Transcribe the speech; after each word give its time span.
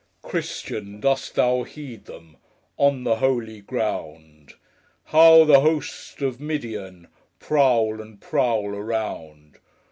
Christian, 0.23 0.99
dost 0.99 1.35
thou 1.35 1.61
heed 1.61 2.05
them, 2.05 2.37
On 2.77 3.03
the 3.03 3.17
holy 3.17 3.61
ground, 3.61 4.55
How 5.03 5.43
the 5.43 5.59
hosts 5.59 6.23
of 6.23 6.39
Mid 6.41 6.65
i 6.65 6.69
an, 6.69 7.07
Prowl 7.39 8.01
and 8.01 8.19
prowl 8.19 8.69
around! 8.69 9.59